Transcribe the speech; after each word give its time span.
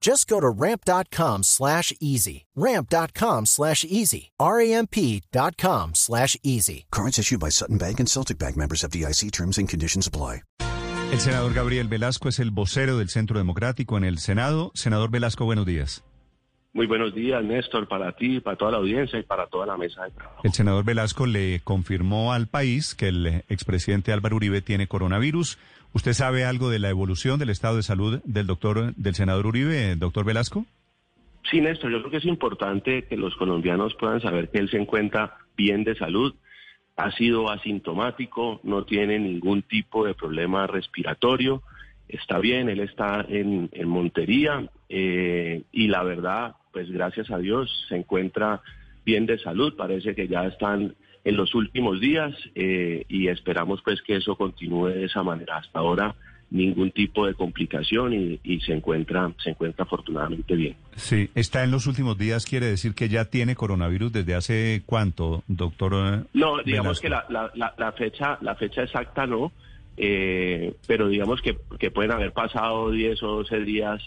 Just 0.00 0.28
go 0.28 0.40
to 0.40 0.48
ramp.com 0.48 1.42
slash 1.42 1.92
easy. 2.00 2.46
Ramp.com 2.56 3.46
slash 3.46 3.84
easy. 3.84 4.30
R-A-M-P.com 4.40 5.94
slash 5.94 6.36
easy. 6.42 6.86
Cards 6.90 7.18
issued 7.18 7.40
by 7.40 7.50
Sutton 7.50 7.78
Bank 7.78 8.00
and 8.00 8.08
Celtic 8.08 8.38
Bank 8.38 8.56
members 8.56 8.84
of 8.84 8.90
DIC 8.90 9.30
terms 9.32 9.58
and 9.58 9.68
conditions 9.68 10.06
apply. 10.06 10.42
El 11.10 11.20
senador 11.20 11.54
Gabriel 11.54 11.88
Velasco 11.88 12.28
es 12.28 12.38
el 12.38 12.50
vocero 12.50 12.98
del 12.98 13.08
Centro 13.08 13.38
Democrático 13.38 13.96
en 13.96 14.04
el 14.04 14.18
Senado. 14.18 14.70
Senador 14.74 15.10
Velasco, 15.10 15.46
buenos 15.46 15.64
días. 15.64 16.02
Muy 16.74 16.86
buenos 16.86 17.14
días, 17.14 17.42
Néstor, 17.42 17.88
para 17.88 18.12
ti, 18.12 18.40
para 18.40 18.56
toda 18.56 18.72
la 18.72 18.78
audiencia 18.78 19.18
y 19.18 19.22
para 19.22 19.46
toda 19.46 19.66
la 19.66 19.76
mesa 19.76 20.04
de 20.04 20.10
trabajo. 20.10 20.42
El 20.44 20.52
senador 20.52 20.84
Velasco 20.84 21.26
le 21.26 21.60
confirmó 21.64 22.32
al 22.32 22.46
país 22.46 22.94
que 22.94 23.08
el 23.08 23.26
expresidente 23.48 24.12
Álvaro 24.12 24.36
Uribe 24.36 24.60
tiene 24.60 24.86
coronavirus. 24.86 25.58
¿Usted 25.94 26.12
sabe 26.12 26.44
algo 26.44 26.68
de 26.68 26.78
la 26.78 26.90
evolución 26.90 27.38
del 27.38 27.50
estado 27.50 27.76
de 27.76 27.82
salud 27.82 28.20
del 28.24 28.46
doctor, 28.46 28.94
del 28.94 29.14
senador 29.14 29.46
Uribe, 29.46 29.96
doctor 29.96 30.24
Velasco? 30.24 30.66
Sí, 31.50 31.60
Néstor, 31.60 31.90
yo 31.90 32.00
creo 32.00 32.10
que 32.10 32.18
es 32.18 32.26
importante 32.26 33.04
que 33.04 33.16
los 33.16 33.34
colombianos 33.36 33.94
puedan 33.94 34.20
saber 34.20 34.50
que 34.50 34.58
él 34.58 34.68
se 34.68 34.76
encuentra 34.76 35.38
bien 35.56 35.82
de 35.82 35.96
salud, 35.96 36.34
ha 36.96 37.10
sido 37.12 37.50
asintomático, 37.50 38.60
no 38.64 38.84
tiene 38.84 39.18
ningún 39.18 39.62
tipo 39.62 40.04
de 40.04 40.14
problema 40.14 40.66
respiratorio, 40.66 41.62
está 42.06 42.38
bien, 42.38 42.68
él 42.68 42.80
está 42.80 43.24
en, 43.26 43.70
en 43.72 43.88
Montería 43.88 44.68
eh, 44.88 45.62
y 45.72 45.88
la 45.88 46.02
verdad, 46.02 46.56
pues 46.78 46.92
gracias 46.92 47.28
a 47.32 47.38
Dios, 47.38 47.68
se 47.88 47.96
encuentra 47.96 48.60
bien 49.04 49.26
de 49.26 49.36
salud, 49.40 49.74
parece 49.76 50.14
que 50.14 50.28
ya 50.28 50.46
están 50.46 50.94
en 51.24 51.36
los 51.36 51.52
últimos 51.56 52.00
días 52.00 52.32
eh, 52.54 53.04
y 53.08 53.26
esperamos 53.26 53.80
pues 53.84 54.00
que 54.00 54.14
eso 54.14 54.36
continúe 54.36 54.90
de 54.90 55.06
esa 55.06 55.24
manera. 55.24 55.56
Hasta 55.56 55.80
ahora 55.80 56.14
ningún 56.50 56.92
tipo 56.92 57.26
de 57.26 57.34
complicación 57.34 58.12
y, 58.14 58.38
y, 58.44 58.60
se 58.60 58.74
encuentra 58.74 59.28
se 59.42 59.50
encuentra 59.50 59.86
afortunadamente 59.86 60.54
bien. 60.54 60.76
Sí, 60.94 61.28
está 61.34 61.64
en 61.64 61.72
los 61.72 61.88
últimos 61.88 62.16
días, 62.16 62.46
quiere 62.46 62.66
decir 62.66 62.94
que 62.94 63.08
ya 63.08 63.24
tiene 63.24 63.56
coronavirus 63.56 64.12
desde 64.12 64.36
hace 64.36 64.82
cuánto, 64.86 65.42
doctor. 65.48 66.28
No, 66.32 66.58
digamos 66.64 67.02
Velasco? 67.02 67.02
que 67.02 67.32
la, 67.32 67.50
la, 67.56 67.74
la, 67.76 67.92
fecha 67.92 68.38
la 68.40 68.54
fecha 68.54 68.84
exacta 68.84 69.26
no, 69.26 69.50
eh, 69.96 70.74
pero 70.86 71.08
digamos 71.08 71.42
que, 71.42 71.58
que 71.80 71.90
pueden 71.90 72.12
haber 72.12 72.32
pasado 72.32 72.92
10 72.92 73.20
o 73.24 73.26
12 73.38 73.60
días 73.62 74.00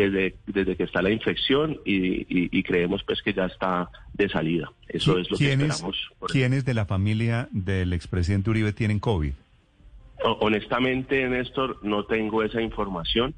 desde, 0.00 0.36
desde 0.46 0.76
que 0.76 0.84
está 0.84 1.02
la 1.02 1.10
infección 1.10 1.78
y, 1.84 2.22
y, 2.22 2.48
y, 2.50 2.62
creemos 2.62 3.02
pues 3.04 3.20
que 3.22 3.32
ya 3.32 3.46
está 3.46 3.90
de 4.14 4.28
salida. 4.28 4.72
Eso 4.88 5.18
es 5.18 5.30
lo 5.30 5.36
que 5.36 5.52
esperamos. 5.52 6.10
¿Quiénes 6.28 6.64
de 6.64 6.74
la 6.74 6.86
familia 6.86 7.48
del 7.52 7.92
expresidente 7.92 8.50
Uribe 8.50 8.72
tienen 8.72 8.98
COVID? 8.98 9.32
Honestamente, 10.40 11.28
Néstor, 11.28 11.78
no 11.82 12.04
tengo 12.04 12.42
esa 12.42 12.60
información. 12.60 13.34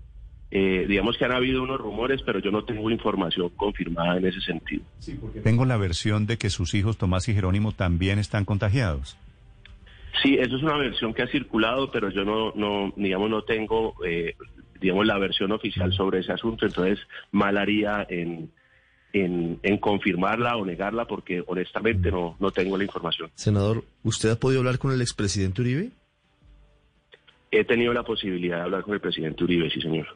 Eh, 0.51 0.85
digamos 0.87 1.17
que 1.17 1.25
han 1.25 1.33
habido 1.33 1.63
unos 1.63 1.81
rumores, 1.81 2.21
pero 2.23 2.39
yo 2.39 2.51
no 2.51 2.65
tengo 2.65 2.91
información 2.91 3.49
confirmada 3.57 4.19
en 4.19 4.27
ese 4.27 4.41
sentido. 4.41 4.85
Sí, 4.99 5.19
tengo 5.43 5.65
la 5.65 5.79
versión 5.79 6.27
de 6.27 6.37
que 6.37 6.51
sus 6.51 6.75
hijos 6.75 6.99
Tomás 6.99 7.29
y 7.29 7.35
Jerónimo 7.35 7.73
también 7.73 8.19
están 8.19 8.45
contagiados. 8.45 9.17
Sí, 10.23 10.37
eso 10.39 10.57
es 10.57 10.63
una 10.63 10.77
versión 10.77 11.15
que 11.15 11.23
ha 11.23 11.27
circulado, 11.29 11.91
pero 11.91 12.11
yo 12.11 12.25
no, 12.25 12.53
no 12.55 12.93
digamos, 12.97 13.31
no 13.31 13.43
tengo 13.43 13.95
eh, 14.07 14.35
digamos, 14.83 15.07
la 15.07 15.19
versión 15.19 15.53
oficial 15.53 15.93
sobre 15.93 16.21
ese 16.21 16.33
asunto, 16.33 16.67
entonces 16.67 16.99
mal 17.31 17.57
haría 17.57 18.05
en, 18.09 18.51
en, 19.13 19.59
en, 19.63 19.79
confirmarla 19.79 20.57
o 20.57 20.67
negarla 20.67 21.07
porque 21.07 21.43
honestamente 21.47 22.11
no, 22.11 22.37
no 22.41 22.51
tengo 22.51 22.77
la 22.77 22.85
información. 22.85 23.31
Senador, 23.35 23.85
¿usted 24.03 24.31
ha 24.31 24.37
podido 24.37 24.61
hablar 24.61 24.79
con 24.79 24.93
el 24.93 25.01
expresidente 25.01 25.63
Uribe? 25.63 25.91
He 27.51 27.65
tenido 27.65 27.93
la 27.93 28.03
posibilidad 28.03 28.57
de 28.57 28.63
hablar 28.63 28.83
con 28.83 28.95
el 28.95 29.01
presidente 29.01 29.45
Uribe, 29.45 29.71
sí 29.71 29.81
señor. 29.81 30.09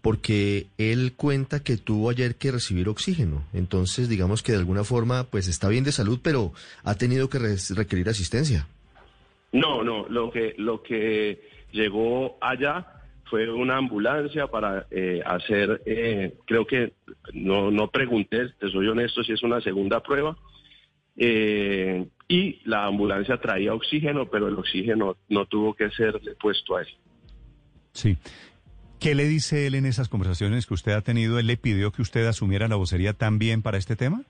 Porque 0.00 0.66
él 0.78 1.12
cuenta 1.16 1.62
que 1.62 1.76
tuvo 1.76 2.10
ayer 2.10 2.36
que 2.36 2.50
recibir 2.50 2.88
oxígeno, 2.88 3.44
entonces 3.52 4.08
digamos 4.08 4.42
que 4.42 4.52
de 4.52 4.58
alguna 4.58 4.84
forma 4.84 5.24
pues 5.24 5.48
está 5.48 5.68
bien 5.68 5.84
de 5.84 5.92
salud, 5.92 6.20
pero 6.22 6.52
ha 6.84 6.94
tenido 6.94 7.28
que 7.28 7.38
requerir 7.74 8.08
asistencia. 8.08 8.66
No, 9.52 9.84
no, 9.84 10.08
lo 10.08 10.30
que, 10.30 10.54
lo 10.56 10.82
que 10.82 11.42
llegó 11.72 12.36
allá 12.40 13.01
fue 13.32 13.50
una 13.50 13.78
ambulancia 13.78 14.46
para 14.46 14.86
eh, 14.90 15.22
hacer, 15.24 15.80
eh, 15.86 16.34
creo 16.44 16.66
que 16.66 16.92
no, 17.32 17.70
no 17.70 17.88
pregunté, 17.88 18.50
te 18.60 18.70
soy 18.70 18.88
honesto, 18.88 19.24
si 19.24 19.32
es 19.32 19.42
una 19.42 19.58
segunda 19.62 20.02
prueba. 20.02 20.36
Eh, 21.16 22.06
y 22.28 22.60
la 22.66 22.84
ambulancia 22.84 23.38
traía 23.38 23.72
oxígeno, 23.72 24.28
pero 24.28 24.48
el 24.48 24.58
oxígeno 24.58 25.16
no 25.30 25.46
tuvo 25.46 25.72
que 25.72 25.88
ser 25.92 26.20
puesto 26.38 26.76
a 26.76 26.82
él. 26.82 26.88
Sí. 27.92 28.18
¿Qué 29.00 29.14
le 29.14 29.24
dice 29.24 29.66
él 29.66 29.76
en 29.76 29.86
esas 29.86 30.10
conversaciones 30.10 30.66
que 30.66 30.74
usted 30.74 30.92
ha 30.92 31.00
tenido? 31.00 31.38
¿Él 31.38 31.46
le 31.46 31.56
pidió 31.56 31.90
que 31.90 32.02
usted 32.02 32.26
asumiera 32.26 32.68
la 32.68 32.76
vocería 32.76 33.14
también 33.14 33.62
para 33.62 33.78
este 33.78 33.96
tema? 33.96 34.24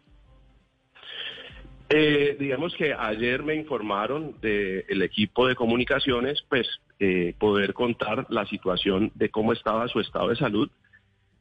Eh, 1.89 2.37
digamos 2.39 2.73
que 2.77 2.95
ayer 2.95 3.43
me 3.43 3.57
informaron 3.57 4.37
del 4.41 5.03
equipo 5.03 5.49
de 5.49 5.57
comunicaciones, 5.57 6.43
pues 6.49 6.69
eh, 7.05 7.35
poder 7.37 7.75
contar 7.75 8.27
la 8.29 8.47
situación 8.47 9.11
de 9.17 9.29
cómo 9.29 9.53
estaba 9.53 9.89
su 9.89 9.99
estado 9.99 10.29
de 10.29 10.37
salud. 10.37 10.71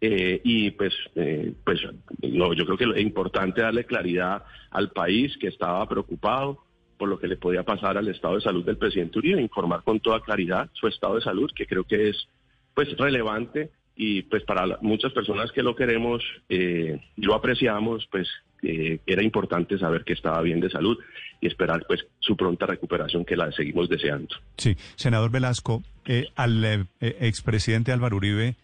Eh, 0.04 0.42
y 0.44 0.72
pues, 0.72 0.92
eh, 1.14 1.54
pues 1.64 1.80
no, 2.24 2.54
yo 2.54 2.66
creo 2.66 2.78
que 2.78 3.00
es 3.00 3.04
importante 3.04 3.62
darle 3.62 3.86
claridad 3.86 4.44
al 4.72 4.90
país 4.90 5.38
que 5.38 5.50
estaba 5.50 5.88
preocupado 5.88 6.64
por 6.98 7.10
lo 7.10 7.20
que 7.20 7.28
le 7.28 7.38
podía 7.38 7.62
pasar 7.62 7.96
al 7.96 8.08
estado 8.08 8.36
de 8.38 8.42
salud 8.42 8.66
del 8.66 8.78
presidente 8.78 9.20
Uribe, 9.20 9.40
informar 9.40 9.84
con 9.84 10.00
toda 10.00 10.22
claridad 10.22 10.72
su 10.74 10.88
estado 10.88 11.16
de 11.16 11.22
salud, 11.22 11.52
que 11.56 11.68
creo 11.68 11.84
que 11.84 12.10
es 12.10 12.28
pues 12.74 12.98
relevante 12.98 13.70
y 13.96 14.24
pues 14.24 14.44
para 14.44 14.80
muchas 14.82 15.14
personas 15.14 15.52
que 15.52 15.62
lo 15.62 15.76
queremos 15.76 16.24
eh, 16.50 17.00
y 17.16 17.22
lo 17.22 17.36
apreciamos, 17.36 18.08
pues 18.12 18.28
eh, 18.62 19.00
era 19.06 19.24
importante 19.24 19.78
saber 19.78 20.04
que 20.04 20.14
estaba 20.14 20.42
bien 20.42 20.60
de 20.60 20.70
salud 20.70 20.98
y 21.40 21.48
esperar 21.48 21.84
pues 21.88 22.06
su 22.20 22.36
pronta 22.36 22.66
recuperación 22.66 23.26
que 23.26 23.36
la 23.36 23.52
seguimos 23.52 23.90
deseando. 23.90 24.36
Sí, 24.58 24.76
senador 24.96 25.32
Velasco, 25.32 25.84
eh, 26.06 26.28
al 26.36 26.64
eh, 26.64 26.86
expresidente 27.00 27.92
Álvaro 27.92 28.18
Uribe 28.18 28.56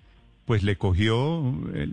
pues 0.46 0.64
le 0.64 0.78
cogió 0.78 1.20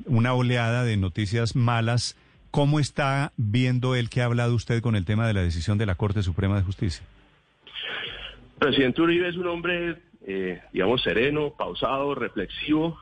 una 0.06 0.32
oleada 0.32 0.84
de 0.84 0.96
noticias 0.96 1.56
malas. 1.56 2.16
¿Cómo 2.52 2.78
está 2.78 3.32
viendo 3.36 3.96
él 3.96 4.08
que 4.08 4.20
ha 4.20 4.26
hablado 4.26 4.54
usted 4.54 4.80
con 4.80 4.94
el 4.94 5.04
tema 5.04 5.26
de 5.26 5.34
la 5.34 5.42
decisión 5.42 5.76
de 5.76 5.86
la 5.86 5.96
Corte 5.96 6.22
Suprema 6.22 6.56
de 6.56 6.62
Justicia? 6.62 7.04
Presidente 8.60 9.02
Uribe 9.02 9.28
es 9.28 9.36
un 9.36 9.48
hombre, 9.48 9.96
digamos, 10.72 11.02
sereno, 11.02 11.52
pausado, 11.58 12.14
reflexivo, 12.14 12.96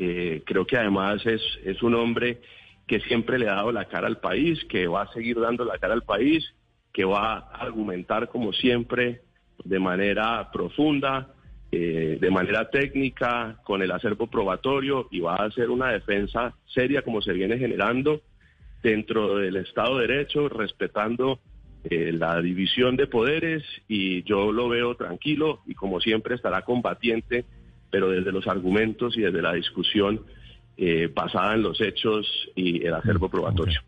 eh, 0.00 0.42
creo 0.46 0.64
que 0.64 0.76
además 0.76 1.26
es, 1.26 1.42
es 1.64 1.82
un 1.82 1.96
hombre 1.96 2.40
que 2.88 3.00
siempre 3.00 3.38
le 3.38 3.48
ha 3.48 3.54
dado 3.54 3.70
la 3.70 3.84
cara 3.84 4.08
al 4.08 4.18
país, 4.18 4.64
que 4.64 4.88
va 4.88 5.02
a 5.02 5.12
seguir 5.12 5.38
dando 5.38 5.64
la 5.64 5.78
cara 5.78 5.94
al 5.94 6.02
país, 6.02 6.52
que 6.92 7.04
va 7.04 7.34
a 7.34 7.40
argumentar 7.60 8.28
como 8.28 8.52
siempre 8.52 9.20
de 9.62 9.78
manera 9.78 10.50
profunda, 10.50 11.28
eh, 11.70 12.16
de 12.18 12.30
manera 12.30 12.70
técnica, 12.70 13.60
con 13.62 13.82
el 13.82 13.92
acervo 13.92 14.26
probatorio 14.26 15.06
y 15.10 15.20
va 15.20 15.36
a 15.36 15.44
hacer 15.44 15.68
una 15.68 15.92
defensa 15.92 16.54
seria 16.66 17.02
como 17.02 17.20
se 17.20 17.34
viene 17.34 17.58
generando 17.58 18.22
dentro 18.82 19.36
del 19.36 19.56
Estado 19.56 19.98
de 19.98 20.06
Derecho, 20.06 20.48
respetando 20.48 21.40
eh, 21.84 22.10
la 22.12 22.40
división 22.40 22.96
de 22.96 23.06
poderes 23.06 23.64
y 23.86 24.22
yo 24.22 24.50
lo 24.50 24.70
veo 24.70 24.94
tranquilo 24.94 25.60
y 25.66 25.74
como 25.74 26.00
siempre 26.00 26.34
estará 26.34 26.62
combatiente 26.62 27.44
pero 27.90 28.10
desde 28.10 28.32
los 28.32 28.46
argumentos 28.46 29.16
y 29.16 29.22
desde 29.22 29.42
la 29.42 29.52
discusión 29.52 30.22
eh, 30.78 31.10
basada 31.12 31.54
en 31.54 31.62
los 31.62 31.80
hechos 31.80 32.26
y 32.54 32.86
el 32.86 32.94
acervo 32.94 33.28
Mm, 33.28 33.30
probatorio. 33.30 33.80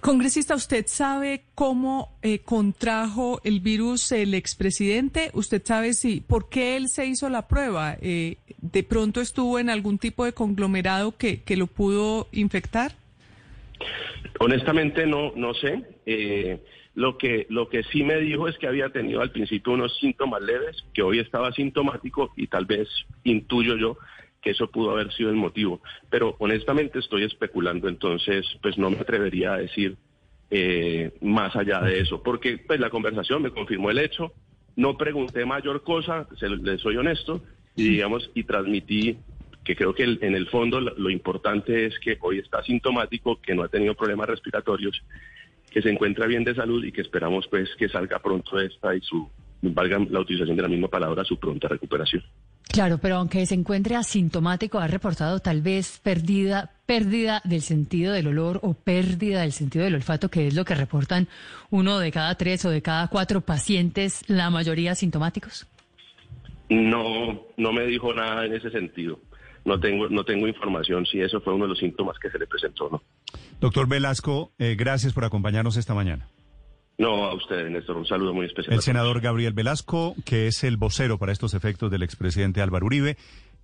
Congresista, 0.00 0.56
¿usted 0.56 0.86
sabe 0.88 1.44
cómo 1.54 2.18
eh, 2.22 2.40
contrajo 2.40 3.40
el 3.44 3.60
virus 3.60 4.10
el 4.10 4.34
expresidente? 4.34 5.30
¿Usted 5.32 5.62
sabe 5.64 5.94
si 5.94 6.20
por 6.20 6.48
qué 6.48 6.76
él 6.76 6.88
se 6.88 7.06
hizo 7.06 7.28
la 7.28 7.46
prueba? 7.46 7.96
Eh, 8.00 8.38
¿De 8.60 8.82
pronto 8.82 9.20
estuvo 9.20 9.60
en 9.60 9.70
algún 9.70 9.98
tipo 9.98 10.24
de 10.24 10.32
conglomerado 10.32 11.16
que, 11.16 11.42
que 11.42 11.56
lo 11.56 11.68
pudo 11.68 12.26
infectar? 12.32 12.92
Honestamente 14.40 15.06
no, 15.06 15.32
no 15.36 15.54
sé. 15.54 15.84
Eh, 16.06 16.60
lo 16.94 17.16
que, 17.16 17.46
lo 17.48 17.68
que 17.68 17.84
sí 17.84 18.02
me 18.02 18.16
dijo 18.16 18.48
es 18.48 18.58
que 18.58 18.66
había 18.66 18.90
tenido 18.90 19.20
al 19.20 19.30
principio 19.30 19.72
unos 19.72 19.96
síntomas 19.98 20.42
leves, 20.42 20.84
que 20.92 21.02
hoy 21.02 21.20
estaba 21.20 21.52
sintomático 21.52 22.32
y 22.36 22.48
tal 22.48 22.66
vez 22.66 22.88
intuyo 23.24 23.76
yo 23.76 23.96
que 24.42 24.50
eso 24.50 24.66
pudo 24.70 24.90
haber 24.90 25.12
sido 25.12 25.30
el 25.30 25.36
motivo. 25.36 25.80
Pero 26.10 26.36
honestamente 26.40 26.98
estoy 26.98 27.24
especulando, 27.24 27.88
entonces 27.88 28.44
pues 28.60 28.76
no 28.76 28.90
me 28.90 28.98
atrevería 28.98 29.54
a 29.54 29.58
decir 29.58 29.96
eh, 30.50 31.12
más 31.22 31.56
allá 31.56 31.80
de 31.80 32.00
eso, 32.00 32.22
porque 32.22 32.58
pues 32.58 32.78
la 32.80 32.90
conversación 32.90 33.40
me 33.40 33.52
confirmó 33.52 33.90
el 33.90 33.98
hecho, 33.98 34.32
no 34.76 34.98
pregunté 34.98 35.46
mayor 35.46 35.82
cosa, 35.82 36.26
se, 36.38 36.48
le 36.48 36.76
soy 36.78 36.96
honesto, 36.96 37.42
y 37.76 37.88
digamos, 37.88 38.30
y 38.34 38.44
transmití 38.44 39.16
que 39.64 39.76
creo 39.76 39.94
que 39.94 40.02
en 40.02 40.34
el 40.34 40.48
fondo 40.48 40.80
lo, 40.80 40.92
lo 40.98 41.08
importante 41.08 41.86
es 41.86 41.98
que 42.00 42.18
hoy 42.20 42.40
está 42.40 42.62
sintomático, 42.64 43.40
que 43.40 43.54
no 43.54 43.62
ha 43.62 43.68
tenido 43.68 43.94
problemas 43.94 44.28
respiratorios, 44.28 45.00
que 45.70 45.80
se 45.80 45.90
encuentra 45.90 46.26
bien 46.26 46.44
de 46.44 46.54
salud 46.54 46.84
y 46.84 46.92
que 46.92 47.00
esperamos 47.00 47.46
pues 47.48 47.70
que 47.76 47.88
salga 47.88 48.18
pronto 48.18 48.60
esta 48.60 48.94
y 48.94 49.00
su, 49.00 49.30
valga 49.62 49.98
la 50.10 50.20
utilización 50.20 50.56
de 50.56 50.62
la 50.62 50.68
misma 50.68 50.88
palabra, 50.88 51.24
su 51.24 51.38
pronta 51.38 51.68
recuperación. 51.68 52.22
Claro, 52.68 52.98
pero 52.98 53.16
aunque 53.16 53.44
se 53.44 53.54
encuentre 53.54 53.96
asintomático, 53.96 54.78
ha 54.78 54.86
reportado 54.86 55.40
tal 55.40 55.60
vez 55.60 56.00
pérdida, 56.02 56.70
pérdida 56.86 57.42
del 57.44 57.60
sentido 57.60 58.12
del 58.14 58.28
olor 58.28 58.60
o 58.62 58.74
pérdida 58.74 59.42
del 59.42 59.52
sentido 59.52 59.84
del 59.84 59.94
olfato, 59.94 60.30
que 60.30 60.46
es 60.46 60.54
lo 60.54 60.64
que 60.64 60.74
reportan 60.74 61.28
uno 61.70 61.98
de 61.98 62.10
cada 62.10 62.34
tres 62.36 62.64
o 62.64 62.70
de 62.70 62.80
cada 62.80 63.08
cuatro 63.08 63.42
pacientes, 63.42 64.24
la 64.26 64.48
mayoría 64.48 64.92
asintomáticos. 64.92 65.66
No, 66.70 67.42
no 67.58 67.72
me 67.72 67.84
dijo 67.86 68.14
nada 68.14 68.46
en 68.46 68.54
ese 68.54 68.70
sentido. 68.70 69.20
No 69.64 69.78
tengo, 69.78 70.08
no 70.08 70.24
tengo 70.24 70.48
información 70.48 71.04
si 71.06 71.20
eso 71.20 71.40
fue 71.40 71.54
uno 71.54 71.64
de 71.64 71.70
los 71.70 71.78
síntomas 71.78 72.18
que 72.18 72.30
se 72.30 72.38
le 72.38 72.46
presentó, 72.46 72.88
¿no? 72.90 73.02
Doctor 73.60 73.86
Velasco, 73.86 74.52
eh, 74.58 74.74
gracias 74.76 75.12
por 75.12 75.24
acompañarnos 75.24 75.76
esta 75.76 75.94
mañana. 75.94 76.26
No, 76.98 77.24
a 77.24 77.34
usted, 77.34 77.68
Néstor, 77.68 77.96
un 77.96 78.06
saludo 78.06 78.34
muy 78.34 78.46
especial. 78.46 78.74
El 78.74 78.82
senador 78.82 79.20
Gabriel 79.20 79.52
Velasco, 79.52 80.14
que 80.24 80.46
es 80.46 80.62
el 80.64 80.76
vocero 80.76 81.18
para 81.18 81.32
estos 81.32 81.54
efectos 81.54 81.90
del 81.90 82.02
expresidente 82.02 82.60
Álvaro 82.60 82.86
Uribe. 82.86 83.16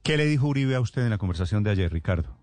¿Qué 0.03 0.17
le 0.17 0.27
dijo 0.27 0.47
Uribe 0.47 0.75
a 0.75 0.81
usted 0.81 1.03
en 1.03 1.11
la 1.11 1.19
conversación 1.19 1.63
de 1.63 1.71
ayer, 1.71 1.93
Ricardo? 1.93 2.37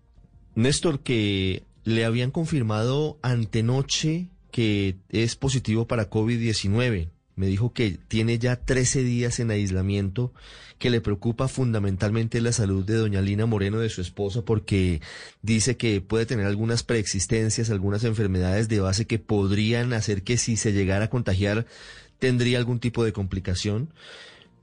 Néstor, 0.54 1.00
que 1.00 1.64
le 1.84 2.04
habían 2.04 2.30
confirmado 2.30 3.18
antenoche 3.22 4.28
que 4.50 4.96
es 5.10 5.36
positivo 5.36 5.86
para 5.86 6.08
COVID-19 6.08 7.10
me 7.36 7.46
dijo 7.46 7.72
que 7.72 7.98
tiene 8.08 8.38
ya 8.38 8.56
13 8.56 9.02
días 9.02 9.38
en 9.40 9.50
aislamiento, 9.50 10.32
que 10.78 10.90
le 10.90 11.00
preocupa 11.00 11.48
fundamentalmente 11.48 12.40
la 12.40 12.52
salud 12.52 12.84
de 12.84 12.94
doña 12.94 13.20
Lina 13.20 13.46
Moreno, 13.46 13.78
de 13.78 13.90
su 13.90 14.00
esposa, 14.00 14.42
porque 14.42 15.00
dice 15.42 15.76
que 15.76 16.00
puede 16.00 16.26
tener 16.26 16.46
algunas 16.46 16.82
preexistencias, 16.82 17.70
algunas 17.70 18.04
enfermedades 18.04 18.68
de 18.68 18.80
base 18.80 19.06
que 19.06 19.18
podrían 19.18 19.92
hacer 19.92 20.22
que 20.22 20.38
si 20.38 20.56
se 20.56 20.72
llegara 20.72 21.06
a 21.06 21.10
contagiar 21.10 21.66
tendría 22.18 22.58
algún 22.58 22.80
tipo 22.80 23.04
de 23.04 23.12
complicación. 23.12 23.90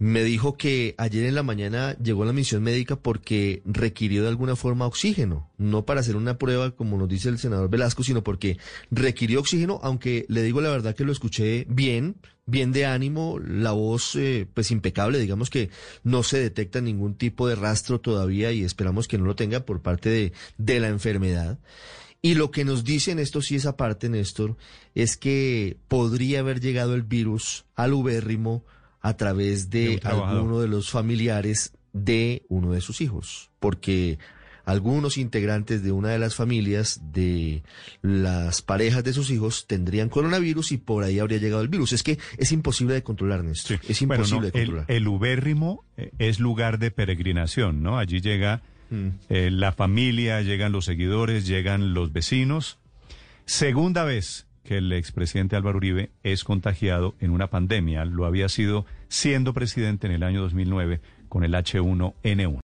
Me 0.03 0.25
dijo 0.25 0.57
que 0.57 0.95
ayer 0.97 1.23
en 1.23 1.33
la 1.33 1.43
mañana 1.43 1.95
llegó 1.97 2.25
la 2.25 2.33
misión 2.33 2.61
médica 2.61 2.97
porque 2.97 3.61
requirió 3.63 4.23
de 4.23 4.27
alguna 4.27 4.57
forma 4.57 4.85
oxígeno, 4.85 5.49
no 5.57 5.85
para 5.85 6.01
hacer 6.01 6.17
una 6.17 6.37
prueba 6.37 6.71
como 6.71 6.97
nos 6.97 7.07
dice 7.07 7.29
el 7.29 7.39
senador 7.39 7.69
Velasco, 7.69 8.03
sino 8.03 8.21
porque 8.21 8.57
requirió 8.91 9.39
oxígeno, 9.39 9.79
aunque 9.81 10.25
le 10.27 10.43
digo 10.43 10.59
la 10.59 10.71
verdad 10.71 10.93
que 10.93 11.05
lo 11.05 11.13
escuché 11.13 11.65
bien, 11.69 12.17
bien 12.45 12.73
de 12.73 12.85
ánimo, 12.85 13.39
la 13.39 13.71
voz 13.71 14.17
eh, 14.17 14.45
pues 14.53 14.71
impecable, 14.71 15.19
digamos 15.19 15.49
que 15.49 15.69
no 16.03 16.21
se 16.21 16.37
detecta 16.37 16.81
ningún 16.81 17.15
tipo 17.15 17.47
de 17.47 17.55
rastro 17.55 18.01
todavía 18.01 18.51
y 18.51 18.65
esperamos 18.65 19.07
que 19.07 19.17
no 19.17 19.23
lo 19.23 19.37
tenga 19.37 19.61
por 19.61 19.81
parte 19.81 20.09
de, 20.09 20.33
de 20.57 20.81
la 20.81 20.89
enfermedad. 20.89 21.59
Y 22.21 22.35
lo 22.35 22.51
que 22.51 22.65
nos 22.65 22.83
dicen 22.83 23.19
esto 23.19 23.41
sí 23.41 23.55
esa 23.55 23.77
parte, 23.77 24.09
Néstor, 24.09 24.57
es 24.95 25.15
que 25.15 25.77
podría 25.87 26.41
haber 26.41 26.59
llegado 26.59 26.93
el 26.93 27.03
virus 27.03 27.63
al 27.77 27.93
ubérrimo 27.93 28.65
a 29.03 29.15
través 29.17 29.69
de, 29.69 29.99
alguno 30.03 30.61
de 30.61 30.69
los 30.69 30.89
familiares 30.89 31.73
de 31.91 32.43
uno 32.47 32.71
de 32.71 32.79
sus 32.81 33.01
hijos, 33.01 33.51
porque 33.59 34.17
algunos 34.63 35.17
integrantes 35.17 35.83
de 35.83 35.91
una 35.91 36.07
de 36.07 36.19
las 36.19 36.35
familias 36.35 37.01
de 37.11 37.63
las 38.01 38.61
parejas 38.61 39.03
de 39.03 39.11
sus 39.11 39.29
hijos 39.29 39.67
tendrían 39.67 40.07
coronavirus 40.07 40.71
y 40.71 40.77
por 40.77 41.03
ahí 41.03 41.19
habría 41.19 41.37
llegado 41.37 41.61
el 41.61 41.67
virus. 41.67 41.91
Es 41.91 42.01
que 42.01 42.17
es 42.37 42.53
imposible 42.53 42.93
de 42.93 43.03
controlar, 43.03 43.43
Néstor. 43.43 43.81
Es 43.87 44.01
imposible 44.01 44.47
de 44.47 44.51
controlar. 44.53 44.85
El, 44.87 45.07
ubérrimo 45.09 45.83
eh, 45.97 46.11
es 46.17 46.39
lugar 46.39 46.79
de 46.79 46.89
peregrinación, 46.89 47.83
¿no? 47.83 47.99
Allí 47.99 48.21
llega 48.21 48.61
mm. 48.89 49.07
eh, 49.27 49.51
la 49.51 49.73
familia, 49.73 50.41
llegan 50.41 50.71
los 50.71 50.85
seguidores, 50.85 51.45
llegan 51.45 51.93
los 51.93 52.13
vecinos. 52.13 52.79
Segunda 53.45 54.05
vez 54.05 54.47
que 54.63 54.77
el 54.77 54.91
expresidente 54.93 55.55
Álvaro 55.55 55.77
Uribe 55.77 56.11
es 56.23 56.43
contagiado 56.43 57.15
en 57.19 57.31
una 57.31 57.47
pandemia. 57.47 58.05
Lo 58.05 58.25
había 58.25 58.47
sido 58.49 58.85
siendo 59.07 59.53
presidente 59.53 60.07
en 60.07 60.13
el 60.13 60.23
año 60.23 60.41
2009 60.41 61.01
con 61.27 61.43
el 61.43 61.53
H1N1. 61.53 62.61